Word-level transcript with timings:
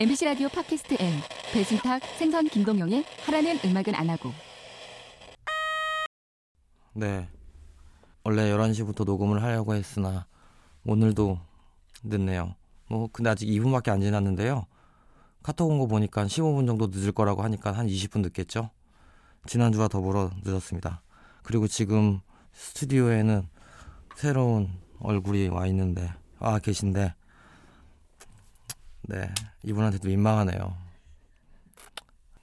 MBC 0.00 0.26
라디오 0.26 0.48
팟캐스트 0.48 0.96
N 1.00 1.20
배순탁 1.52 2.02
생선 2.18 2.46
김동영의 2.46 3.04
하라는 3.26 3.58
음악은 3.64 3.94
안 3.94 4.10
하고 4.10 4.30
네. 6.94 7.28
원래 8.24 8.50
11시부터 8.52 9.04
녹음을 9.04 9.42
하려고 9.42 9.74
했으나 9.74 10.26
오늘도 10.84 11.38
늦네요. 12.04 12.54
뭐 12.88 13.08
근데 13.12 13.30
아직 13.30 13.46
2분밖에 13.46 13.88
안 13.90 14.00
지났는데요. 14.00 14.66
카톡 15.42 15.70
온 15.70 15.78
거 15.78 15.86
보니까 15.86 16.24
15분 16.26 16.66
정도 16.66 16.88
늦을 16.88 17.12
거라고 17.12 17.42
하니까 17.42 17.72
한 17.72 17.86
20분 17.86 18.20
늦겠죠? 18.20 18.70
지난주와 19.46 19.88
더불어 19.88 20.30
늦었습니다. 20.44 21.02
그리고 21.42 21.66
지금 21.66 22.20
스튜디오에는 22.52 23.48
새로운 24.16 24.70
얼굴이 25.00 25.48
와 25.48 25.66
있는데 25.66 26.12
아 26.40 26.58
계신데 26.58 27.14
네 29.08 29.28
이분한테도 29.64 30.06
민망하네요. 30.08 30.74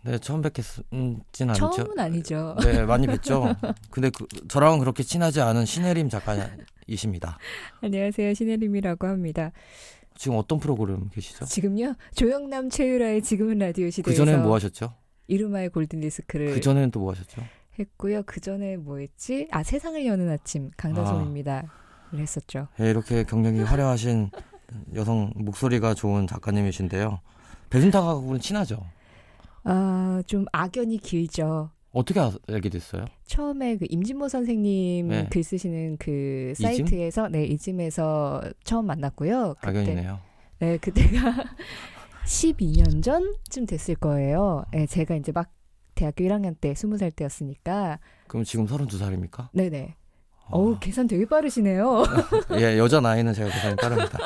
네 0.04 0.18
처음 0.20 0.42
뵙겠진 0.42 1.24
않죠. 1.50 1.72
처음은 1.72 2.00
아니죠. 2.00 2.56
네 2.62 2.84
많이 2.86 3.08
뵀죠. 3.08 3.56
근데 3.90 4.10
그, 4.10 4.26
저랑은 4.48 4.80
그렇게 4.80 5.04
친하지 5.04 5.42
않은 5.42 5.66
신혜림 5.66 6.10
작가이십니다. 6.10 7.38
안녕하세요. 7.82 8.34
신혜림이라고 8.34 9.08
합니다. 9.08 9.52
지금 10.16 10.38
어떤 10.38 10.60
프로그램 10.60 11.10
계시죠? 11.10 11.46
지금요 11.46 11.96
조영남 12.16 12.70
최유라의 12.70 13.22
지금은 13.22 13.60
라디오 13.60 13.86
그 13.86 13.92
시대에서 13.92 14.26
전에 14.26 14.38
뭐 14.38 14.56
하셨죠? 14.56 14.94
이루마의 15.28 15.70
골든 15.70 16.00
디스크를 16.02 16.54
그 16.54 16.62
전에는 16.62 16.92
또 16.92 17.00
뭐 17.02 17.12
하셨죠? 17.12 17.44
했고요. 17.78 18.24
그 18.26 18.40
전에 18.40 18.78
뭐 18.78 18.98
했지? 19.00 19.48
아 19.52 19.62
세상을 19.62 20.06
여는 20.06 20.30
아침 20.32 20.72
강다솜입니다. 20.78 21.64
를 22.12 22.20
했었죠. 22.22 22.68
네, 22.78 22.90
이렇게 22.90 23.24
경력이 23.24 23.62
화려하신 23.62 24.30
여성 24.96 25.32
목소리가 25.36 25.94
좋은 25.94 26.28
작가님이신데요. 26.28 27.20
배순탁하고는 27.70 28.40
친하죠? 28.40 28.84
아 29.64 30.22
좀 30.28 30.46
악연이 30.52 30.98
길죠. 30.98 31.70
어떻게 31.92 32.20
아- 32.20 32.32
알게 32.50 32.70
됐어요? 32.70 33.06
처음에 33.26 33.78
그 33.78 33.86
임진모 33.90 34.28
선생님 34.30 35.08
네. 35.08 35.28
글 35.32 35.44
쓰시는 35.44 35.98
그? 35.98 36.54
사이트에서 36.58 37.28
네 37.30 37.46
이즘에서 37.46 38.42
처음 38.64 38.86
만났고요. 38.88 39.56
그때 39.60 39.68
악연이네요. 39.70 40.20
네 40.60 40.78
그때가 40.78 41.34
12년 42.26 43.04
전쯤 43.04 43.66
됐을 43.66 43.96
거예요. 43.96 44.66
네, 44.72 44.86
제가 44.88 45.16
이제 45.16 45.32
막 45.32 45.50
대학교 45.96 46.24
1학년 46.26 46.56
때 46.60 46.74
20살 46.74 47.16
때였으니까 47.16 48.00
그럼 48.28 48.44
지금 48.44 48.66
32살입니까? 48.68 49.50
네네. 49.54 49.96
어 50.52 50.60
우 50.60 50.78
계산 50.80 51.08
되게 51.08 51.26
빠르시네요. 51.26 52.04
예, 52.60 52.78
여자 52.78 53.00
나이는 53.00 53.34
제가 53.34 53.50
계산이 53.50 53.76
빠릅니다. 53.78 54.20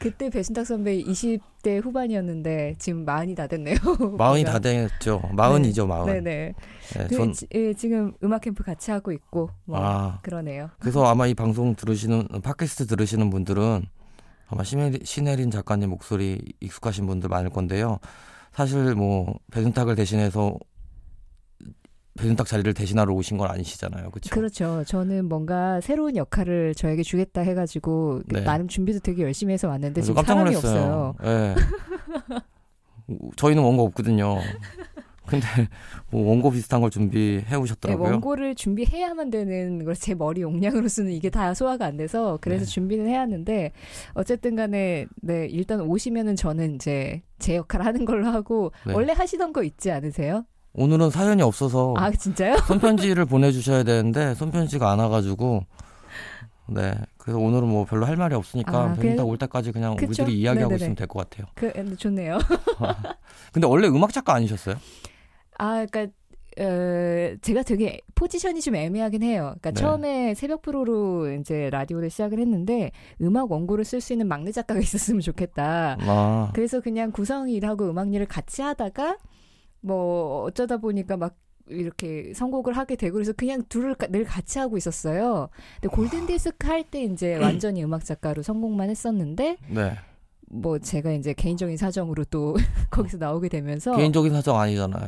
그때 0.00 0.28
배순탁 0.28 0.66
선배 0.66 1.02
20대 1.02 1.82
후반이었는데 1.82 2.74
지금 2.78 3.04
마흔이 3.04 3.34
다 3.34 3.46
됐네요. 3.46 3.76
마흔이. 4.18 4.44
다 4.44 4.58
됐죠. 4.58 5.22
마흔이죠, 5.32 5.86
마흔. 5.86 6.06
네네. 6.06 6.54
네, 6.94 7.06
그, 7.08 7.14
전, 7.14 7.32
지, 7.32 7.46
예, 7.54 7.72
지금 7.72 8.12
음악 8.22 8.42
캠프 8.42 8.62
같이 8.62 8.90
하고 8.90 9.12
있고 9.12 9.50
뭐 9.64 9.78
아, 9.80 10.18
그러네요. 10.22 10.70
그래서 10.78 11.06
아마 11.06 11.26
이 11.26 11.34
방송 11.34 11.74
들으시는, 11.74 12.28
팟캐스트 12.42 12.86
들으시는 12.86 13.30
분들은 13.30 13.86
아마 14.48 14.62
신혜린, 14.62 15.00
신혜린 15.04 15.50
작가님 15.50 15.88
목소리 15.90 16.40
익숙하신 16.60 17.06
분들 17.06 17.28
많을 17.30 17.50
건데요. 17.50 17.98
사실 18.52 18.94
뭐, 18.94 19.38
배순탁을 19.52 19.94
대신해서 19.94 20.58
배순탁 22.18 22.46
자리를 22.46 22.74
대신하러 22.74 23.14
오신 23.14 23.38
건 23.38 23.50
아니시잖아요. 23.50 24.10
그렇죠? 24.10 24.34
그렇죠. 24.34 24.84
저는 24.86 25.26
뭔가 25.28 25.80
새로운 25.80 26.16
역할을 26.16 26.74
저에게 26.74 27.02
주겠다 27.02 27.40
해가지고 27.42 28.22
네. 28.26 28.42
나름 28.42 28.66
준비도 28.68 29.00
되게 29.00 29.22
열심히 29.22 29.54
해서 29.54 29.68
왔는데 29.68 30.00
지금 30.02 30.16
깜짝 30.16 30.34
사람이 30.34 30.50
놀랐어요. 30.50 31.14
없어요. 31.18 31.30
예. 31.30 31.54
저희는 33.36 33.62
원고 33.62 33.84
없거든요. 33.86 34.38
근데 35.26 35.46
뭐 36.10 36.26
원고 36.30 36.50
비슷한 36.50 36.80
걸 36.80 36.88
준비해 36.90 37.44
네, 37.50 37.56
오셨더라고요. 37.56 38.12
원고를 38.12 38.54
준비해야만 38.54 39.28
되는 39.30 39.84
걸 39.84 39.94
제 39.94 40.14
머리 40.14 40.40
용량으로서는 40.40 41.12
이게 41.12 41.28
다 41.28 41.52
소화가 41.52 41.84
안 41.84 41.96
돼서 41.98 42.38
그래서 42.40 42.64
네. 42.64 42.70
준비는 42.70 43.06
해야 43.08 43.20
하는데 43.20 43.72
어쨌든 44.14 44.56
간에 44.56 45.06
네 45.20 45.46
일단 45.46 45.80
오시면은 45.82 46.34
저는 46.34 46.76
이제 46.76 47.20
제 47.38 47.56
역할 47.56 47.82
하는 47.84 48.04
걸로 48.06 48.26
하고 48.26 48.72
네. 48.86 48.94
원래 48.94 49.12
하시던 49.12 49.52
거 49.52 49.62
있지 49.62 49.90
않으세요? 49.90 50.44
오늘은 50.78 51.10
사연이 51.10 51.42
없어서 51.42 51.94
아 51.96 52.10
진짜요? 52.10 52.56
손편지를 52.68 53.24
보내주셔야 53.24 53.82
되는데 53.82 54.34
손편지가 54.34 54.90
안 54.90 54.98
와가지고 55.00 55.64
네 56.68 56.94
그래서 57.16 57.38
오늘은 57.38 57.66
뭐 57.68 57.84
별로 57.84 58.06
할 58.06 58.16
말이 58.16 58.34
없으니까 58.34 58.78
아, 58.78 58.94
그래- 58.94 59.18
올 59.20 59.36
때까지 59.38 59.72
그냥 59.72 59.96
그쵸? 59.96 60.22
우리들이 60.22 60.38
이야기하고 60.38 60.70
네네네. 60.70 60.76
있으면 60.76 60.96
될 60.96 61.06
것 61.08 61.28
같아요. 61.28 61.46
그 61.54 61.72
네, 61.72 61.96
좋네요. 61.96 62.38
근데 63.52 63.66
원래 63.66 63.88
음악 63.88 64.12
작가 64.12 64.34
아니셨어요? 64.34 64.76
아, 65.58 65.84
그러니까 65.86 66.12
어, 66.60 67.36
제가 67.40 67.62
되게 67.62 68.00
포지션이 68.14 68.60
좀 68.60 68.74
애매하긴 68.74 69.22
해요. 69.22 69.54
그러니까 69.60 69.70
네. 69.70 69.80
처음에 69.80 70.34
새벽 70.34 70.62
프로로 70.62 71.32
이제 71.32 71.70
라디오를 71.70 72.10
시작을 72.10 72.38
했는데 72.38 72.90
음악 73.22 73.50
원고를 73.50 73.84
쓸 73.84 74.00
수 74.00 74.12
있는 74.12 74.28
막내 74.28 74.52
작가가 74.52 74.78
있었으면 74.80 75.20
좋겠다. 75.22 75.96
아 76.00 76.50
그래서 76.54 76.80
그냥 76.80 77.10
구성 77.12 77.48
일하고 77.48 77.88
음악 77.90 78.12
일을 78.12 78.26
같이 78.26 78.60
하다가 78.62 79.16
뭐 79.80 80.42
어쩌다 80.44 80.76
보니까 80.78 81.16
막 81.16 81.36
이렇게 81.68 82.32
선곡을 82.34 82.76
하게 82.76 82.96
되고 82.96 83.14
그래서 83.14 83.32
그냥 83.32 83.62
둘을 83.68 83.94
가- 83.94 84.06
늘 84.06 84.24
같이 84.24 84.58
하고 84.58 84.76
있었어요. 84.78 85.50
근데 85.80 85.94
골든 85.94 86.26
디스크 86.26 86.66
할 86.66 86.82
때 86.84 87.02
이제 87.04 87.36
완전히 87.36 87.84
음악 87.84 88.04
작가로 88.04 88.42
선곡만 88.42 88.88
했었는데 88.90 89.56
네 89.68 89.96
뭐 90.50 90.78
제가 90.78 91.12
이제 91.12 91.34
개인적인 91.34 91.76
사정으로 91.76 92.24
또 92.24 92.54
거기서 92.90 93.18
나오게 93.18 93.50
되면서 93.50 93.94
개인적인 93.94 94.32
사정 94.32 94.58
아니잖아요. 94.58 95.06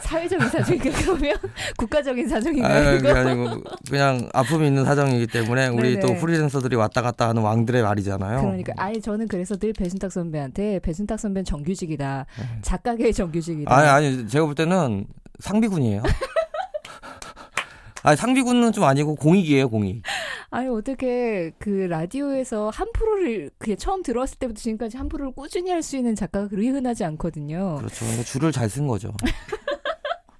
사회적인 0.00 0.48
사정인가 0.48 0.90
그러면 1.00 1.36
국가적인 1.76 2.28
사정인가요? 2.28 2.88
아, 2.88 2.92
이거? 2.92 3.08
그게 3.08 3.18
아니고 3.18 3.62
그냥 3.88 4.28
아픔이 4.32 4.66
있는 4.66 4.84
사정이기 4.84 5.28
때문에 5.28 5.68
우리 5.68 5.98
또 6.00 6.08
네네. 6.08 6.20
프리랜서들이 6.20 6.76
왔다 6.76 7.02
갔다 7.02 7.28
하는 7.28 7.42
왕들의 7.42 7.82
말이잖아요. 7.82 8.40
그러니까 8.40 8.72
아예 8.76 9.00
저는 9.00 9.28
그래서 9.28 9.56
늘 9.56 9.72
배순탁 9.72 10.10
선배한테 10.12 10.80
배순탁 10.80 11.18
선배는 11.20 11.44
정규직이다. 11.44 12.26
네. 12.38 12.44
작가계의 12.62 13.14
정규직이다. 13.14 13.74
아니 13.74 13.88
아니 13.88 14.28
제가 14.28 14.46
볼 14.46 14.54
때는 14.54 15.06
상비군이에요. 15.38 16.02
아니 18.02 18.18
상비군은 18.18 18.72
좀 18.72 18.84
아니고 18.84 19.14
공익이에요 19.14 19.70
공익. 19.70 20.02
아니 20.50 20.68
어떻게 20.68 21.52
그 21.58 21.70
라디오에서 21.88 22.68
한 22.68 22.88
프로를 22.92 23.50
그냥 23.58 23.78
처음 23.78 24.02
들어왔을 24.02 24.38
때부터 24.38 24.60
지금까지 24.60 24.98
한 24.98 25.08
프로를 25.08 25.32
꾸준히 25.32 25.70
할 25.70 25.82
수 25.82 25.96
있는 25.96 26.14
작가가 26.14 26.48
그리 26.48 26.68
흔하지 26.68 27.04
않거든요. 27.04 27.76
그렇죠. 27.78 28.00
그러니까 28.04 28.24
줄을 28.24 28.52
잘 28.52 28.68
쓴 28.68 28.86
거죠. 28.86 29.10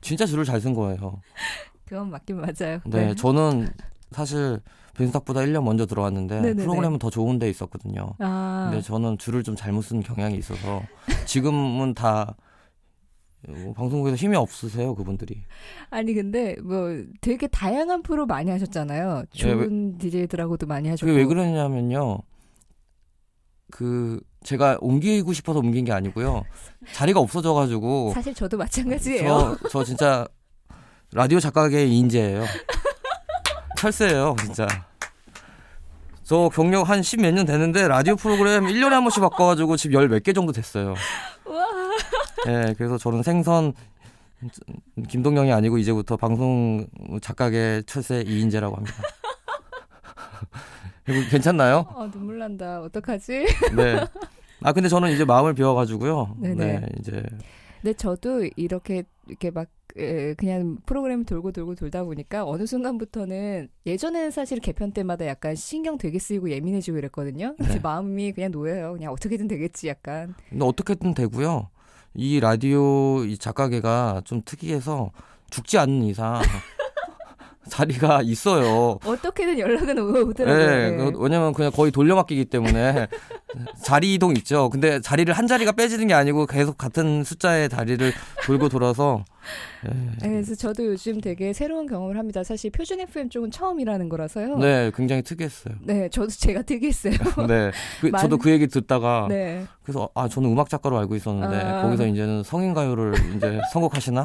진짜 0.05 0.27
줄을 0.27 0.45
잘 0.45 0.61
쓴 0.61 0.75
거예요. 0.75 1.23
그건 1.87 2.11
맞긴 2.11 2.37
맞아요. 2.37 2.81
네, 2.87 3.15
저는 3.15 3.69
사실 4.11 4.61
변수탁보다 4.95 5.41
1년 5.41 5.65
먼저 5.65 5.87
들어왔는데 5.87 6.37
네네네. 6.37 6.63
프로그램은 6.63 6.99
더 6.99 7.09
좋은 7.11 7.39
데 7.39 7.49
있었거든요. 7.49 8.15
아, 8.19 8.69
근데 8.71 8.83
저는 8.83 9.17
줄을 9.19 9.43
좀 9.43 9.57
잘못 9.57 9.83
쓴 9.83 10.01
경향이 10.01 10.37
있어서 10.37 10.83
지금은 11.25 11.95
다 11.95 12.37
어, 13.49 13.73
방송국에서 13.77 14.17
힘이 14.17 14.37
없으세요 14.37 14.95
그분들이. 14.95 15.43
아니 15.91 16.15
근데 16.15 16.57
뭐 16.63 16.91
되게 17.23 17.47
다양한 17.47 18.03
프로 18.03 18.27
많이 18.27 18.51
하셨잖아요. 18.51 19.25
좋은 19.31 19.97
DJ들하고도 19.99 20.67
많이 20.67 20.89
하셨고. 20.91 21.07
네, 21.07 21.13
그게 21.13 21.23
왜 21.23 21.27
그러냐면요. 21.27 22.19
그 23.77 24.21
제가 24.45 24.79
옮기고 24.81 25.33
싶어서 25.33 25.59
옮긴 25.59 25.85
게 25.85 25.91
아니고요. 25.91 26.45
자리가 26.93 27.19
없어져가지고 27.19 28.13
사실 28.15 28.33
저도 28.33 28.57
마찬가지예요. 28.57 29.57
저, 29.63 29.69
저 29.69 29.83
진짜 29.85 30.29
라디오 31.13 31.41
작가계의 31.41 31.93
인재예요. 31.99 32.45
철새예요, 33.77 34.37
진짜. 34.41 34.69
저 36.23 36.49
경력 36.55 36.89
한 36.89 37.03
십 37.03 37.21
몇년 37.21 37.47
됐는데 37.47 37.89
라디오 37.89 38.15
프로그램 38.15 38.65
1년에 38.67 38.91
한 38.91 39.03
번씩 39.03 39.21
바꿔가지고 39.21 39.77
지금 39.77 39.95
열 40.01 40.09
몇 40.09 40.23
개 40.23 40.33
정도 40.33 40.53
됐어요. 40.53 40.95
예, 42.47 42.75
그래서 42.79 42.97
저는 42.97 43.25
생선 43.25 43.73
김동영이 45.09 45.53
아니고 45.53 45.79
이제부터 45.79 46.17
방송 46.17 46.87
작가계 47.23 47.83
철새 47.87 48.23
이인재라고 48.25 48.77
합니다. 48.77 48.95
괜찮나요? 51.31 51.87
아 51.95 52.11
눈물 52.11 52.39
난다. 52.39 52.81
어떡하지? 52.83 53.47
네. 53.77 54.05
아 54.63 54.73
근데 54.73 54.89
저는 54.89 55.13
이제 55.13 55.25
마음을 55.25 55.55
비워가지고요. 55.55 56.37
네네. 56.41 56.81
네, 56.81 56.89
이제 56.99 57.23
근데 57.83 57.93
저도 57.95 58.49
이렇게 58.57 59.05
이렇게 59.27 59.51
막 59.51 59.69
에, 59.97 60.35
그냥 60.35 60.79
프로그램 60.87 61.25
돌고 61.25 61.53
돌고 61.53 61.75
돌다 61.77 62.03
보니까 62.03 62.45
어느 62.45 62.67
순간부터는 62.67 63.69
예전에는 63.87 64.31
사실 64.31 64.59
개편 64.59 64.91
때마다 64.93 65.27
약간 65.27 65.55
신경 65.55 65.99
되게 65.99 66.19
쓰이고 66.19 66.51
예민해지고 66.51 66.99
이랬거든요. 66.99 67.55
네. 67.59 67.79
마음이 67.81 68.33
그냥 68.33 68.51
놓여요. 68.51 68.95
그냥 68.95 69.13
어떻게든 69.13 69.47
되겠지 69.47 69.89
약간. 69.89 70.35
근데 70.49 70.65
어떻게든 70.65 71.15
되고요. 71.15 71.69
이 72.15 72.41
라디오 72.41 73.25
이 73.25 73.37
작가계가 73.37 74.23
좀 74.25 74.43
특이해서 74.45 75.11
죽지 75.51 75.79
않는 75.79 76.03
이상 76.05 76.41
자리가 77.69 78.21
있어요. 78.23 78.99
어떻게든 79.05 79.59
연락은 79.59 79.99
오- 79.99 80.29
오더라고요. 80.29 80.67
네, 80.67 80.91
네. 80.91 80.97
그- 81.13 81.19
왜냐면 81.19 81.53
그냥 81.53 81.73
거의 81.73 81.91
돌려막기기 81.91 82.47
때문에 82.47 83.07
자리 83.83 84.15
이동 84.15 84.35
있죠. 84.37 84.69
근데 84.71 85.01
자리를 85.01 85.33
한 85.33 85.47
자리가 85.47 85.73
빼지는 85.73 86.07
게 86.09 86.15
아니고 86.15 86.47
계속 86.47 86.77
같은 86.77 87.25
숫자의 87.25 87.69
자리를 87.69 88.13
돌고 88.45 88.69
돌아서 88.69 89.25
예. 89.87 89.91
네, 90.23 90.29
그래서 90.31 90.55
저도 90.55 90.87
요즘 90.87 91.21
되게 91.21 91.53
새로운 91.53 91.87
경험을 91.87 92.19
합니다. 92.19 92.43
사실 92.43 92.71
표준 92.71 93.01
FM 93.01 93.29
쪽은 93.29 93.51
처음이라는 93.51 94.09
거라서요. 94.09 94.57
네, 94.59 94.91
굉장히 94.95 95.23
특이했어요. 95.23 95.75
네, 95.83 96.09
저도 96.09 96.29
제가 96.31 96.63
특이했어요. 96.63 97.13
네, 97.49 97.71
그, 98.01 98.07
많- 98.07 98.23
저도 98.23 98.39
그 98.39 98.51
얘기 98.51 98.67
듣다가 98.67 99.27
네. 99.29 99.65
그래서 99.83 100.09
아 100.15 100.29
저는 100.29 100.51
음악 100.51 100.69
작가로 100.71 100.99
알고 100.99 101.15
있었는데 101.15 101.57
아. 101.61 101.83
거기서 101.83 102.07
이제는 102.07 102.43
성인 102.43 102.73
가요를 102.75 103.15
이제 103.37 103.61
선곡하시나? 103.73 104.23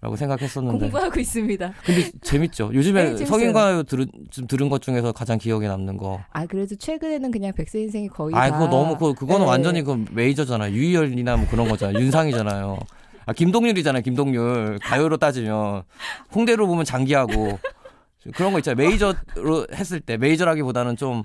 라고 0.00 0.16
생각했었는데 0.16 0.78
공부하고 0.78 1.20
있습니다. 1.20 1.72
근데 1.84 2.10
재밌죠. 2.22 2.70
요즘에 2.72 3.02
네, 3.04 3.06
재밌어요. 3.16 3.26
성인 3.26 3.52
가요 3.52 3.82
들은 3.82 4.06
좀 4.30 4.46
들은 4.46 4.70
것 4.70 4.80
중에서 4.80 5.12
가장 5.12 5.36
기억에 5.36 5.68
남는 5.68 5.98
거. 5.98 6.20
아 6.32 6.46
그래도 6.46 6.74
최근에는 6.74 7.30
그냥 7.30 7.52
백세 7.54 7.80
인생이 7.80 8.08
거의 8.08 8.34
아다 8.34 8.58
그거 8.58 8.70
너무 8.70 8.96
그 8.96 9.12
그거는 9.14 9.42
네. 9.42 9.46
완전히 9.46 9.82
그 9.82 10.04
메이저잖아요. 10.10 10.72
유희열이나 10.72 11.36
뭐 11.36 11.46
그런 11.50 11.68
거잖아요. 11.68 11.98
윤상이잖아요. 11.98 12.78
아 13.26 13.32
김동률이잖아요. 13.34 14.02
김동률 14.02 14.78
가요로 14.82 15.18
따지면 15.18 15.82
홍대로 16.34 16.66
보면 16.66 16.86
장기하고 16.86 17.58
그런 18.34 18.52
거 18.52 18.58
있잖아요. 18.60 18.88
메이저로 18.88 19.66
했을 19.74 20.00
때 20.00 20.16
메이저라기보다는 20.16 20.96
좀 20.96 21.24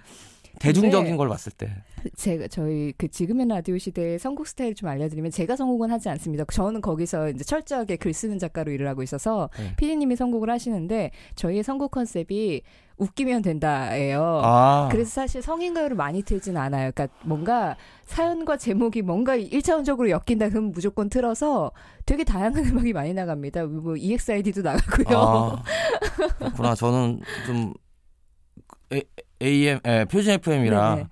대중적인 0.60 1.12
네. 1.12 1.18
걸 1.18 1.30
봤을 1.30 1.52
때. 1.52 1.70
제가 2.16 2.48
저희 2.48 2.94
그 2.98 3.08
지금은 3.08 3.48
라디오 3.48 3.78
시대의 3.78 4.20
선곡 4.20 4.48
스타일 4.48 4.76
좀 4.76 4.90
알려드리면 4.90 5.32
제가 5.32 5.56
선곡은 5.56 5.92
하지 5.92 6.10
않습니다. 6.10 6.46
저는 6.46 6.82
거기서 6.82 7.30
이제 7.30 7.44
철저하게 7.44 7.96
글 7.96 8.14
쓰는 8.14 8.38
작가로 8.38 8.72
일을 8.72 8.88
하고 8.88 9.02
있어서 9.02 9.50
네. 9.58 9.76
피디님이 9.78 10.16
선곡을 10.16 10.50
하시는데 10.50 11.12
저희의 11.36 11.64
선곡 11.64 11.92
컨셉이 11.92 12.62
웃기면 12.98 13.42
된다예요. 13.42 14.42
아 14.44 14.88
그래서 14.92 15.10
사실 15.10 15.42
성인 15.42 15.74
가요를 15.74 15.98
많이 15.98 16.22
틀진 16.22 16.56
않아요. 16.56 16.92
그러니까 16.94 17.14
뭔가 17.24 17.76
사연과 18.06 18.58
제목이 18.58 19.02
뭔가 19.02 19.36
일차원적으로 19.36 20.10
엮인다 20.10 20.50
그러면 20.50 20.72
무조건 20.72 21.10
틀어서 21.10 21.72
되게 22.06 22.24
다양한 22.24 22.66
음악이 22.68 22.94
많이 22.94 23.14
나갑니다. 23.14 23.66
뭐 23.66 23.96
EXID도 23.98 24.62
나가고요. 24.62 25.18
아, 25.18 25.64
그렇구나. 26.38 26.76
저는 26.76 27.20
좀 27.46 27.74
AM, 29.42 29.80
예, 29.86 30.06
표준 30.06 30.34
FM이라 30.34 30.96
네네. 30.96 31.08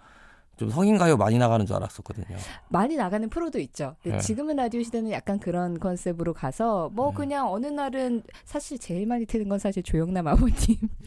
좀 0.58 0.70
성인 0.70 0.98
가요 0.98 1.18
많이 1.18 1.38
나가는 1.38 1.66
줄 1.66 1.76
알았었거든요. 1.76 2.38
많이 2.70 2.96
나가는 2.96 3.28
프로도 3.28 3.60
있죠. 3.60 3.96
근데 4.04 4.18
네. 4.18 4.22
지금은 4.24 4.56
라디오 4.58 4.84
시대는 4.84 5.12
약간 5.12 5.40
그런 5.40 5.80
컨셉으로 5.80 6.34
가서 6.34 6.90
뭐 6.94 7.10
네. 7.10 7.16
그냥 7.16 7.52
어느 7.52 7.68
날은 7.68 8.24
사실 8.46 8.78
제일 8.78 9.08
많이 9.08 9.26
트는 9.26 9.50
건 9.50 9.60
사실 9.60 9.82
조영남 9.84 10.28
아버님 10.28 10.56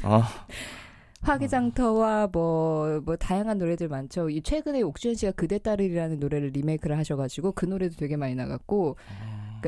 아, 0.02 0.28
화기장터와 1.22 2.28
뭐, 2.32 3.00
뭐, 3.04 3.16
다양한 3.16 3.58
노래들 3.58 3.88
많죠. 3.88 4.30
이 4.30 4.42
최근에 4.42 4.82
옥주현 4.82 5.14
씨가 5.14 5.32
그대 5.32 5.58
딸이라는 5.58 6.20
노래를 6.20 6.48
리메이크를 6.48 6.96
하셔가지고 6.98 7.52
그 7.52 7.64
노래도 7.64 7.96
되게 7.96 8.16
많이 8.16 8.34
나갔고, 8.34 8.96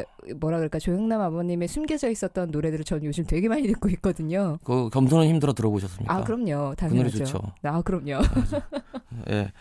그러니까 0.05 0.39
뭐라 0.39 0.59
그럴까, 0.59 0.79
조영남 0.79 1.21
아버님의 1.21 1.69
숨겨져 1.69 2.11
있었던 2.11 2.51
노래들을 2.51 2.85
전 2.85 3.05
요즘 3.05 3.25
되게 3.25 3.49
많이 3.49 3.67
듣고 3.67 3.89
있거든요. 3.91 4.59
그 4.65 4.89
겸손은 4.91 5.29
힘들어 5.29 5.53
들어보셨습니까? 5.53 6.15
아, 6.15 6.25
그럼요. 6.25 6.75
당연하죠. 6.77 7.41
아, 7.63 7.83
그럼요. 7.83 8.21
예. 9.31 9.53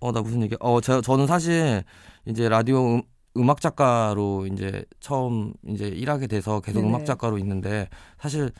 어, 0.00 0.12
나 0.12 0.20
무슨 0.20 0.42
얘기? 0.42 0.56
어, 0.60 0.80
저, 0.80 1.00
저는 1.00 1.26
사실 1.26 1.82
이제 2.26 2.48
라디오 2.48 2.96
음, 2.96 3.02
음악 3.36 3.60
작가로 3.60 4.46
이제 4.46 4.84
처음 5.00 5.54
이제 5.66 5.88
일하게 5.88 6.26
돼서 6.26 6.60
계속 6.60 6.80
네네. 6.80 6.88
음악 6.88 7.04
작가로 7.04 7.38
있는데 7.38 7.88
사실 8.18 8.50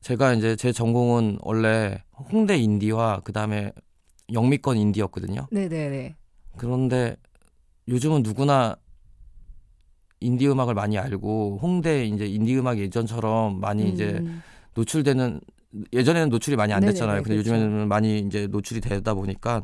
제가 0.00 0.34
이제 0.34 0.56
제 0.56 0.72
전공은 0.72 1.38
원래 1.42 2.02
홍대 2.32 2.58
인디와 2.58 3.20
그다음에 3.20 3.72
영미권 4.32 4.76
인디였거든요. 4.76 5.46
네네네. 5.50 6.16
그런데 6.58 7.16
요즘은 7.88 8.22
누구나 8.22 8.76
인디 10.22 10.48
음악을 10.48 10.74
많이 10.74 10.96
알고 10.98 11.58
홍대 11.62 12.04
이제 12.06 12.26
인디 12.26 12.56
음악 12.58 12.78
예전처럼 12.78 13.60
많이 13.60 13.88
이제 13.88 14.18
음, 14.20 14.42
노출되는 14.74 15.40
예전에는 15.92 16.28
노출이 16.28 16.56
많이 16.56 16.72
안 16.72 16.80
됐잖아요. 16.82 17.22
근데 17.22 17.34
그렇죠. 17.34 17.50
요즘에는 17.50 17.88
많이 17.88 18.18
이제 18.20 18.46
노출이 18.46 18.80
되다 18.80 19.14
보니까 19.14 19.62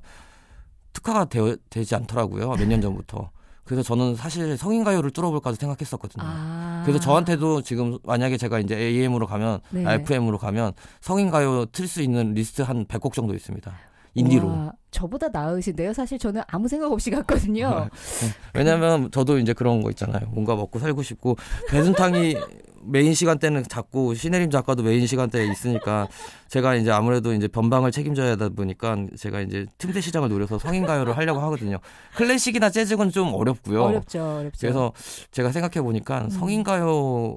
특화가 0.92 1.26
되, 1.26 1.56
되지 1.70 1.94
않더라고요. 1.94 2.50
몇 2.56 2.66
년 2.66 2.80
전부터. 2.80 3.30
그래서 3.64 3.82
저는 3.82 4.16
사실 4.16 4.56
성인 4.56 4.82
가요를 4.82 5.10
뚫어볼까 5.10 5.52
생각했었거든요. 5.52 6.24
아. 6.26 6.82
그래서 6.86 6.98
저한테도 7.00 7.60
지금 7.60 7.98
만약에 8.04 8.38
제가 8.38 8.60
이제 8.60 8.74
AM으로 8.74 9.26
가면 9.26 9.60
네. 9.70 9.84
아, 9.86 9.94
FM으로 9.94 10.38
가면 10.38 10.72
성인 11.02 11.30
가요 11.30 11.66
틀 11.66 11.86
수 11.86 12.00
있는 12.00 12.32
리스트 12.32 12.62
한 12.62 12.86
100곡 12.86 13.12
정도 13.12 13.34
있습니다. 13.34 13.70
인디로. 14.14 14.48
와, 14.48 14.72
저보다 14.90 15.28
나으신데요. 15.28 15.92
사실 15.92 16.18
저는 16.18 16.42
아무 16.46 16.68
생각 16.68 16.90
없이 16.90 17.10
갔거든요. 17.10 17.88
왜냐면 18.54 19.10
저도 19.10 19.38
이제 19.38 19.52
그런 19.52 19.82
거 19.82 19.90
있잖아요. 19.90 20.28
뭔가 20.30 20.56
먹고 20.56 20.78
살고 20.78 21.02
싶고 21.02 21.36
배순탁이 21.68 22.36
메인 22.82 23.12
시간대는 23.12 23.64
잡고 23.64 24.14
신혜림 24.14 24.50
작가도 24.50 24.82
메인 24.82 25.06
시간대에 25.06 25.46
있으니까 25.50 26.08
제가 26.48 26.74
이제 26.76 26.90
아무래도 26.90 27.34
이제 27.34 27.48
변방을 27.48 27.90
책임져야 27.92 28.32
하다 28.32 28.50
보니까 28.50 28.96
제가 29.16 29.40
이제 29.40 29.66
틈새 29.78 30.00
시장을 30.00 30.28
노려서 30.28 30.58
성인 30.58 30.86
가요를 30.86 31.16
하려고 31.16 31.40
하거든요. 31.40 31.78
클래식이나 32.16 32.70
재즈는 32.70 33.10
좀 33.10 33.34
어렵고요. 33.34 33.82
어렵죠, 33.82 34.36
어렵죠. 34.38 34.58
그래서 34.60 34.92
제가 35.32 35.52
생각해 35.52 35.82
보니까 35.82 36.22
음. 36.22 36.30
성인 36.30 36.62
가요 36.62 37.36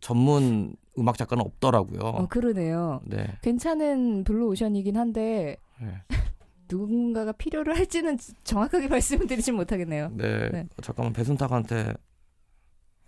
전문 0.00 0.74
음악 0.98 1.16
작가는 1.16 1.44
없더라고요. 1.44 2.00
어, 2.00 2.26
그러네요. 2.26 3.00
네. 3.04 3.24
괜찮은 3.42 4.24
블루 4.24 4.48
오션이긴 4.48 4.96
한데 4.96 5.58
네. 5.80 6.02
누군가가 6.70 7.32
필요로 7.32 7.74
할지는 7.74 8.18
정확하게 8.44 8.88
말씀을 8.88 9.26
드리진 9.26 9.54
못하겠네요. 9.54 10.10
네. 10.14 10.48
네. 10.50 10.66
잠깐만 10.82 11.12
배순탁한테 11.12 11.94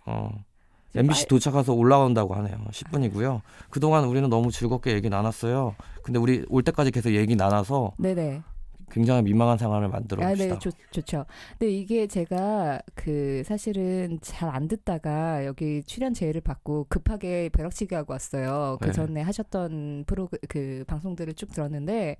어 0.05 0.29
MBC 0.95 1.21
말- 1.23 1.27
도착해서 1.27 1.73
올라온다고 1.73 2.33
하네요. 2.35 2.57
10분이고요. 2.71 3.41
그동안 3.69 4.03
우리는 4.05 4.29
너무 4.29 4.51
즐겁게 4.51 4.93
얘기 4.93 5.09
나눴어요. 5.09 5.75
근데 6.03 6.19
우리 6.19 6.43
올 6.49 6.63
때까지 6.63 6.91
계속 6.91 7.11
얘기 7.11 7.35
나눠서 7.35 7.93
네네. 7.97 8.41
굉장히 8.89 9.21
민망한 9.21 9.57
상황을 9.57 9.87
만들어 9.87 10.21
아, 10.25 10.29
봅시다. 10.29 10.53
네, 10.55 10.59
좋, 10.59 10.71
좋죠. 10.91 11.25
근데 11.57 11.71
이게 11.71 12.07
제가 12.07 12.81
그 12.93 13.41
사실은 13.45 14.19
잘 14.21 14.49
안 14.49 14.67
듣다가 14.67 15.45
여기 15.45 15.81
출연 15.83 16.13
제의를 16.13 16.41
받고 16.41 16.87
급하게 16.89 17.47
벼락치기 17.53 17.95
하고 17.95 18.11
왔어요. 18.11 18.77
그 18.81 18.87
네. 18.87 18.91
전에 18.91 19.21
하셨던 19.21 20.03
프로 20.07 20.27
그 20.49 20.83
방송들을 20.87 21.35
쭉 21.35 21.53
들었는데 21.53 22.17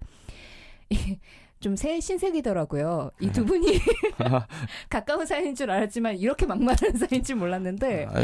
좀새 1.59 1.99
신세계더라고요. 1.99 3.11
이 3.19 3.29
두 3.29 3.45
분이 3.45 3.67
가까운 4.89 5.25
사이인 5.25 5.53
줄 5.55 5.69
알았지만 5.69 6.17
이렇게 6.17 6.45
막말하는 6.45 6.97
사이인 6.97 7.23
줄 7.23 7.35
몰랐는데. 7.35 8.07
아, 8.11 8.21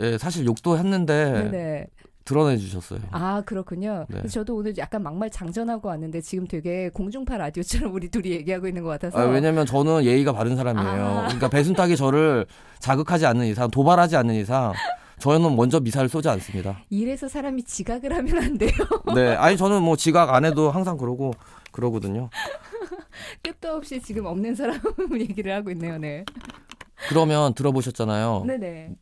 예, 0.00 0.16
사실 0.18 0.46
욕도 0.46 0.78
했는데 0.78 1.32
네네. 1.50 1.86
드러내 2.24 2.56
주셨어요. 2.58 3.00
아 3.10 3.42
그렇군요. 3.46 4.04
네. 4.08 4.26
저도 4.28 4.56
오늘 4.56 4.76
약간 4.76 5.02
막말 5.02 5.30
장전하고 5.30 5.88
왔는데 5.88 6.20
지금 6.20 6.46
되게 6.46 6.90
공중파 6.90 7.38
라디오처럼 7.38 7.92
우리 7.94 8.08
둘이 8.10 8.30
얘기하고 8.32 8.68
있는 8.68 8.82
것 8.82 8.90
같아서. 8.90 9.18
아, 9.18 9.24
왜냐면 9.24 9.64
저는 9.64 10.04
예의가 10.04 10.32
바른 10.32 10.54
사람이에요. 10.56 11.04
아. 11.06 11.22
그러니까 11.24 11.48
배순탁이 11.48 11.96
저를 11.96 12.46
자극하지 12.80 13.24
않는 13.26 13.46
이상, 13.46 13.70
도발하지 13.70 14.16
않는 14.16 14.34
이상 14.34 14.72
저는 15.20 15.56
먼저 15.56 15.80
미사를 15.80 16.06
쏘지 16.08 16.28
않습니다. 16.28 16.80
이래서 16.90 17.28
사람이 17.28 17.64
지각을 17.64 18.14
하면 18.14 18.42
안 18.42 18.58
돼요. 18.58 18.70
네, 19.14 19.34
아니 19.34 19.56
저는 19.56 19.82
뭐 19.82 19.96
지각 19.96 20.32
안 20.34 20.44
해도 20.44 20.70
항상 20.70 20.96
그러고 20.98 21.32
그러거든요. 21.72 22.30
끝도 23.42 23.72
없이 23.74 24.00
지금 24.00 24.26
없는 24.26 24.54
사람 24.54 24.80
얘기를 25.20 25.54
하고 25.54 25.70
있네요. 25.70 25.98
네. 25.98 26.24
그러면 27.08 27.54
들어보셨잖아요. 27.54 28.44
네네. 28.46 28.96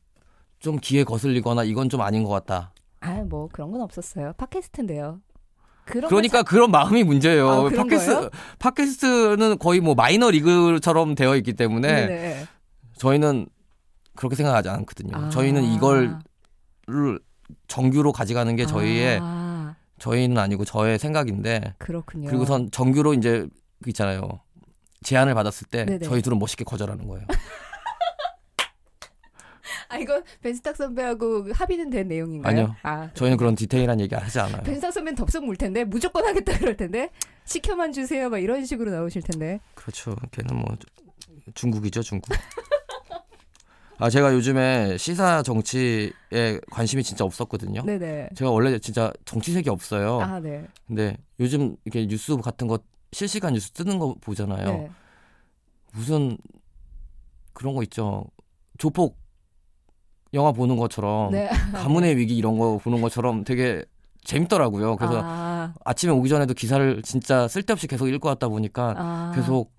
좀 0.59 0.79
귀에 0.83 1.05
거슬리거나 1.05 1.65
이건 1.65 1.89
좀 1.89 2.01
아닌 2.01 2.25
것 2.25 2.31
같다. 2.31 2.73
아 3.01 3.23
뭐 3.29 3.49
그런 3.53 3.71
건 3.71 3.81
없었어요. 3.83 4.33
팟캐스트인데요. 4.37 5.21
그러니까 5.85 6.43
그런 6.43 6.71
마음이 6.73 7.05
문제예요. 7.05 7.49
아, 7.49 7.63
그런 7.69 7.87
팟캐스트 7.87 8.13
거예요? 8.15 8.31
팟캐스트는 8.59 9.59
거의 9.59 9.81
뭐 9.81 9.95
마이너 9.95 10.31
리그처럼 10.31 11.15
되어 11.15 11.37
있기 11.37 11.53
때문에 11.53 12.07
네네. 12.07 12.47
저희는 12.99 13.47
그렇게 14.17 14.35
생각하지 14.35 14.69
않거든요. 14.71 15.17
아. 15.17 15.29
저희는 15.29 15.63
이걸 15.63 16.19
정규로 17.69 18.13
가져가는 18.13 18.55
게 18.57 18.67
저희의 18.67 19.21
아, 19.23 19.46
저희는 19.99 20.39
아니고 20.39 20.65
저의 20.65 20.99
생각인데 20.99 21.75
그렇군요. 21.79 22.29
그리고선 22.29 22.71
정규로 22.71 23.15
이제 23.15 23.47
그 23.83 23.91
있잖아요. 23.91 24.41
제안을 25.03 25.35
받았을 25.35 25.69
때 25.69 25.85
네네. 25.85 26.07
저희 26.07 26.23
둘은 26.23 26.39
멋있게 26.39 26.65
거절하는 26.65 27.07
거예요. 27.07 27.27
아 29.89 29.99
이거 29.99 30.23
벤스탁 30.43 30.77
선배하고 30.77 31.53
합의는 31.53 31.91
된 31.91 32.09
내용인가요? 32.09 32.51
아니요. 32.51 32.75
아 32.83 33.11
저희는 33.15 33.37
그런 33.37 33.55
디테일한 33.55 34.01
얘기 34.01 34.15
하지 34.15 34.41
않아요. 34.41 34.63
벤스탁 34.63 34.93
선배는 34.93 35.17
덥석 35.17 35.45
물 35.45 35.57
텐데 35.57 35.85
무조건 35.85 36.27
하겠다 36.27 36.59
그럴 36.59 36.77
텐데 36.77 37.11
시켜만 37.45 37.93
주세요 37.93 38.29
막 38.29 38.39
이런 38.39 38.65
식으로 38.65 38.91
나오실 38.91 39.23
텐데. 39.23 39.61
그렇죠. 39.75 40.17
걔는 40.33 40.57
뭐 40.57 40.77
중국이죠, 41.55 42.03
중국. 42.03 42.35
아 43.99 44.11
제가 44.11 44.35
요즘에 44.35 44.99
시사 44.99 45.43
정치에 45.43 46.11
관심이 46.71 47.03
진짜 47.03 47.25
없었거든요. 47.25 47.83
네네. 47.83 48.31
제가 48.35 48.51
원래 48.51 48.79
진짜 48.79 49.13
정치색이 49.25 49.71
없어요. 49.71 50.21
아 50.21 50.39
네. 50.39 50.67
근데 50.87 51.17
요즘 51.41 51.77
이렇게 51.85 52.07
뉴스 52.07 52.37
같은 52.37 52.67
거 52.67 52.79
실시간 53.13 53.55
뉴스 53.55 53.71
뜨는 53.71 53.99
거 53.99 54.15
보잖아요. 54.21 54.67
네. 54.67 54.91
무슨 55.93 56.37
그런 57.55 57.75
거 57.75 57.83
있죠. 57.85 58.27
조폭 58.79 59.19
영화 60.35 60.53
보는 60.53 60.77
것처럼 60.77 61.33
네. 61.33 61.49
가문의 61.73 62.17
위기 62.17 62.37
이런 62.37 62.59
거 62.59 62.79
보는 62.79 63.01
것처럼 63.01 63.45
되게 63.45 63.83
재밌더라고요. 64.25 64.97
그래서 64.97 65.23
아, 65.25 65.73
아침에 65.85 66.13
오기 66.13 66.29
전에도 66.29 66.53
기사를 66.53 67.01
진짜 67.03 67.49
쓸데없이 67.49 67.87
계속 67.87 68.09
읽고 68.09 68.29
왔다 68.29 68.49
보니까 68.49 68.95
아. 68.97 69.33
계속 69.35 69.76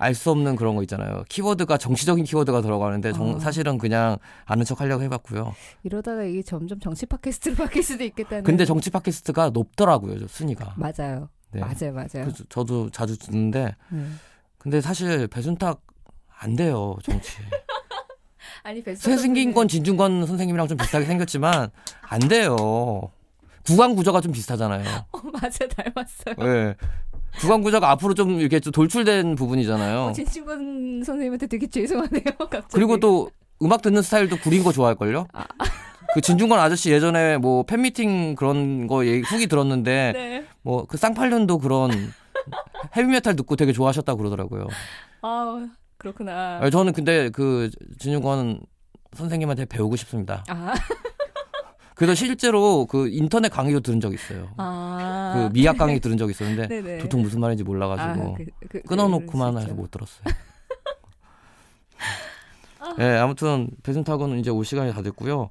알 0.00 0.14
수 0.14 0.30
없는 0.30 0.56
그런 0.56 0.76
거 0.76 0.82
있잖아요. 0.82 1.24
키워드가 1.28 1.76
정치적인 1.76 2.24
키워드가 2.24 2.60
들어가는데 2.62 3.12
정- 3.12 3.34
어. 3.34 3.38
사실은 3.40 3.78
그냥 3.78 4.16
아는 4.44 4.64
척 4.64 4.80
하려고 4.80 5.02
해봤고요. 5.02 5.54
이러다가 5.82 6.22
이게 6.24 6.42
점점 6.42 6.78
정치 6.80 7.04
팟캐스트로 7.06 7.54
바뀔 7.56 7.82
수도 7.82 8.04
있겠다는. 8.04 8.44
근데 8.44 8.64
정치 8.64 8.90
팟캐스트가 8.90 9.50
높더라고요, 9.50 10.18
저 10.20 10.26
순위가. 10.28 10.74
맞아요. 10.76 11.28
네. 11.50 11.60
맞아요, 11.60 11.92
맞아요. 11.94 12.08
그래서 12.24 12.44
저도 12.48 12.90
자주 12.90 13.18
듣는데 13.18 13.74
네. 13.90 14.04
근데 14.58 14.80
사실 14.80 15.26
배순탁 15.26 15.80
안 16.40 16.54
돼요, 16.54 16.96
정치. 17.02 17.32
아니 18.62 18.82
베스트 18.82 19.08
새승긴권 19.10 19.68
진중권 19.68 20.26
선생님이랑 20.26 20.68
좀 20.68 20.76
비슷하게 20.78 21.06
생겼지만 21.06 21.70
안 22.02 22.20
돼요. 22.20 22.56
구강 23.66 23.94
구조가 23.94 24.20
좀 24.20 24.32
비슷하잖아요. 24.32 24.84
어, 25.12 25.18
맞아 25.32 25.66
닮았어요. 25.68 26.34
예. 26.40 26.74
구강 27.40 27.62
구조가 27.62 27.90
앞으로 27.90 28.14
좀 28.14 28.40
이렇게 28.40 28.60
좀 28.60 28.72
돌출된 28.72 29.36
부분이잖아요. 29.36 29.98
어, 30.06 30.12
진친권 30.12 31.02
선생님한테 31.04 31.46
되게 31.46 31.66
죄송하네요. 31.66 32.22
갑자기. 32.38 32.66
그리고 32.72 32.98
또 32.98 33.30
음악 33.62 33.82
듣는 33.82 34.02
스타일도 34.02 34.38
구린 34.38 34.64
거 34.64 34.72
좋아할걸요? 34.72 35.26
아. 35.32 35.44
그 36.14 36.20
진중권 36.20 36.58
아저씨 36.58 36.90
예전에 36.90 37.36
뭐 37.36 37.64
팬미팅 37.64 38.34
그런 38.34 38.86
거 38.86 39.04
얘기 39.06 39.20
후기 39.22 39.46
들었는데 39.46 40.12
네. 40.14 40.44
뭐그 40.62 40.96
쌍팔년도 40.96 41.58
그런 41.58 41.90
헤비메탈 42.96 43.36
듣고 43.36 43.56
되게 43.56 43.72
좋아하셨다고 43.72 44.16
그러더라고요. 44.18 44.68
아 45.22 45.68
그렇구나. 45.98 46.68
저는 46.70 46.94
근데 46.94 47.28
그 47.28 47.70
진중권 47.98 48.60
선생님한테 49.14 49.66
배우고 49.66 49.96
싶습니다. 49.96 50.44
아, 50.48 50.74
그래서 51.98 52.14
실제로 52.14 52.86
그 52.86 53.08
인터넷 53.08 53.48
강의도 53.48 53.80
들은 53.80 54.00
적 54.00 54.14
있어요. 54.14 54.48
아. 54.56 55.32
그 55.34 55.52
미학 55.52 55.76
강의 55.76 55.98
들은 55.98 56.16
적 56.16 56.30
있었는데 56.30 56.68
네네. 56.70 56.98
도통 56.98 57.22
무슨 57.22 57.40
말인지 57.40 57.64
몰라가지고 57.64 58.34
아, 58.34 58.36
그, 58.36 58.44
그, 58.68 58.82
끊어놓고만 58.82 59.50
그럴 59.50 59.62
수 59.62 59.66
해서. 59.66 59.74
못 59.74 59.90
들었어요. 59.90 60.22
네, 62.98 63.18
아무튼 63.18 63.68
배순탁은 63.82 64.38
이제 64.38 64.50
올 64.50 64.64
시간이 64.64 64.92
다 64.92 65.02
됐고요. 65.02 65.50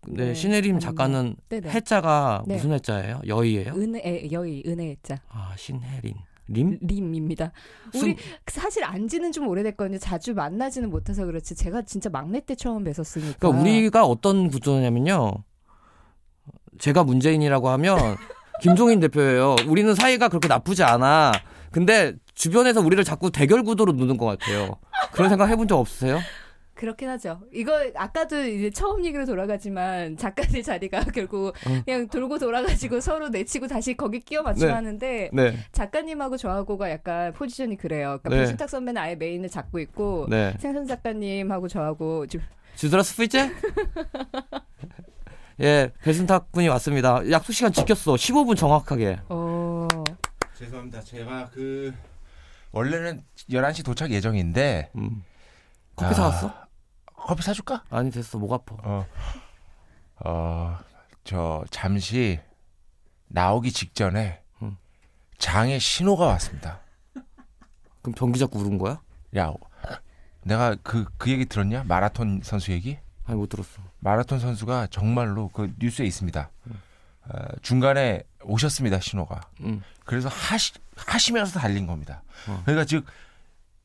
근데 0.00 0.28
네, 0.28 0.34
신혜림 0.34 0.76
아닙니다. 0.76 0.90
작가는 0.90 1.36
네네. 1.50 1.68
해자가 1.68 2.44
네. 2.46 2.54
무슨 2.54 2.72
해자예요? 2.72 3.20
여의예요? 3.26 3.74
은혜 3.74 4.30
여의 4.32 4.62
은혜자 4.66 5.18
아 5.28 5.52
신혜림 5.56 6.14
림? 6.48 6.78
림입니다. 6.82 7.52
순- 7.92 8.02
우리 8.10 8.16
사실 8.46 8.84
안지는 8.84 9.32
좀 9.32 9.46
오래됐거든요. 9.48 9.98
자주 9.98 10.34
만나지는 10.34 10.90
못해서 10.90 11.24
그렇지. 11.24 11.54
제가 11.54 11.82
진짜 11.82 12.10
막내 12.10 12.40
때 12.40 12.54
처음 12.54 12.84
뵀었으니까. 12.84 13.38
그러니까 13.38 13.48
우리가 13.48 14.04
어떤 14.04 14.48
구조냐면요. 14.48 15.32
제가 16.78 17.04
문재인이라고 17.04 17.68
하면 17.70 17.96
김종인 18.60 19.00
대표예요. 19.00 19.56
우리는 19.66 19.94
사이가 19.94 20.28
그렇게 20.28 20.48
나쁘지 20.48 20.82
않아. 20.84 21.32
근데 21.70 22.14
주변에서 22.34 22.80
우리를 22.80 23.02
자꾸 23.04 23.30
대결 23.30 23.62
구도로 23.62 23.96
두는 23.96 24.16
것 24.16 24.26
같아요. 24.26 24.76
그런 25.12 25.28
생각 25.28 25.48
해본 25.48 25.68
적 25.68 25.78
없으세요? 25.78 26.18
그렇긴 26.82 27.08
하죠. 27.10 27.38
이거 27.52 27.72
아까도 27.94 28.44
이제 28.44 28.68
처음 28.70 29.04
얘기로 29.04 29.24
돌아가지만 29.24 30.16
작가들 30.16 30.64
자리가 30.64 31.04
결국 31.14 31.54
어. 31.64 31.82
그냥 31.84 32.08
돌고 32.08 32.40
돌아가지고 32.40 33.00
서로 33.00 33.28
내치고 33.28 33.68
다시 33.68 33.96
거기 33.96 34.18
끼워 34.18 34.42
맞춰 34.42 34.66
네. 34.66 34.72
하는데 34.72 35.30
네. 35.32 35.56
작가님하고 35.70 36.36
저하고가 36.36 36.90
약간 36.90 37.32
포지션이 37.34 37.76
그래요. 37.76 38.18
그러니까 38.20 38.30
네. 38.30 38.36
배순탁 38.38 38.68
선배는 38.68 39.00
아예 39.00 39.14
메인을 39.14 39.48
잡고 39.48 39.78
있고 39.78 40.26
네. 40.28 40.56
생선 40.58 40.88
작가님하고 40.88 41.68
저하고 41.68 42.26
좀 42.26 42.40
주드라스 42.74 43.14
프이제? 43.14 43.48
예, 45.62 45.92
배순탁 46.02 46.50
군이 46.50 46.66
왔습니다. 46.66 47.22
약속 47.30 47.52
시간 47.52 47.72
지켰어. 47.72 48.14
15분 48.14 48.56
정확하게. 48.56 49.20
어. 49.28 49.86
죄송합니다. 50.58 51.00
제가 51.02 51.48
그 51.54 51.94
원래는 52.72 53.22
11시 53.48 53.84
도착 53.84 54.10
예정인데 54.10 54.90
음. 54.96 55.22
커피 55.94 56.10
아. 56.10 56.14
사왔어? 56.14 56.61
커피 57.26 57.42
사줄까? 57.42 57.84
아니 57.90 58.10
됐어. 58.10 58.38
목 58.38 58.52
아파. 58.52 58.76
어. 58.82 59.06
어, 60.24 60.78
저 61.24 61.64
잠시 61.70 62.40
나오기 63.28 63.72
직전에 63.72 64.42
음. 64.62 64.76
장에 65.38 65.78
신호가 65.78 66.26
왔습니다. 66.26 66.80
그럼 68.02 68.14
변기 68.14 68.38
잡고 68.38 68.58
울은 68.58 68.78
거야? 68.78 69.00
야, 69.36 69.52
내가 70.42 70.74
그 70.82 71.06
그 71.18 71.30
얘기 71.30 71.46
들었냐? 71.46 71.84
마라톤 71.84 72.40
선수 72.42 72.72
얘기? 72.72 72.98
아니 73.24 73.38
못 73.38 73.48
들었어. 73.48 73.80
마라톤 74.00 74.40
선수가 74.40 74.88
정말로 74.90 75.48
그 75.48 75.72
뉴스에 75.78 76.04
있습니다. 76.06 76.50
어, 77.24 77.38
중간에 77.62 78.24
오셨습니다 78.42 78.98
신호가. 79.00 79.40
음. 79.60 79.82
그래서 80.04 80.28
하시 80.28 80.72
하시면서 80.96 81.60
달린 81.60 81.86
겁니다. 81.86 82.22
어. 82.48 82.60
그러니까 82.64 82.84
즉 82.84 83.04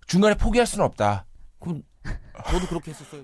중간에 0.08 0.34
포기할 0.36 0.66
수는 0.66 0.84
없다. 0.86 1.26
그럼 1.60 1.84
저도 2.50 2.68
그렇게 2.68 2.92
했었어요. 2.92 3.24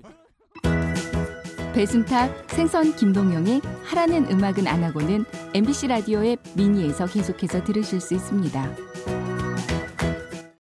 배순탁, 1.74 2.50
생선 2.50 2.94
김동영의 2.94 3.60
하라는 3.84 4.30
음악은 4.30 4.66
안 4.68 4.84
하고는 4.84 5.24
MBC 5.54 5.88
라디오 5.88 6.24
앱 6.24 6.38
미니에서 6.54 7.06
계속해서 7.06 7.64
들으실 7.64 8.00
수 8.00 8.14
있습니다. 8.14 8.93